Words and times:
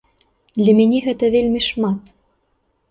Для 0.61 0.73
мяне 0.79 0.97
гэта 1.09 1.31
вельмі 1.37 1.61
шмат! 1.69 2.13